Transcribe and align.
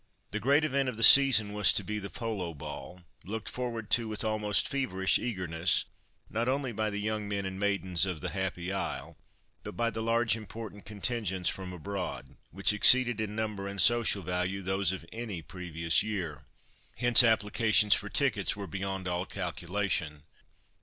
The 0.31 0.39
great 0.39 0.63
event 0.63 0.89
of 0.89 0.97
the 0.97 1.03
season 1.03 1.53
was 1.53 1.71
to 1.73 1.83
be 1.83 1.99
the 1.99 2.09
Polo 2.09 2.55
Ball, 2.55 3.03
looked 3.23 3.47
forward 3.47 3.91
to 3.91 4.07
with 4.07 4.23
almost 4.23 4.67
feverish 4.67 5.19
eagerness, 5.19 5.85
not 6.27 6.49
only 6.49 6.71
by 6.71 6.89
the 6.89 6.97
young 6.99 7.27
men 7.29 7.45
and 7.45 7.59
maidens 7.59 8.07
of 8.07 8.19
the 8.19 8.31
Happy 8.31 8.71
Isle, 8.71 9.15
but 9.61 9.77
by 9.77 9.91
the 9.91 10.01
large 10.01 10.35
important 10.35 10.85
contingents 10.85 11.49
from 11.51 11.71
abroad, 11.71 12.35
which 12.49 12.73
exceeded 12.73 13.21
in 13.21 13.35
number, 13.35 13.67
and 13.67 13.79
social 13.79 14.23
value, 14.23 14.63
those 14.63 14.91
of 14.91 15.05
any 15.13 15.43
previous 15.43 16.01
year. 16.01 16.45
Hence 16.97 17.21
applications 17.23 17.93
for 17.93 18.09
tickets 18.09 18.55
were 18.55 18.65
beyond 18.65 19.07
all 19.07 19.27
calculation. 19.27 20.23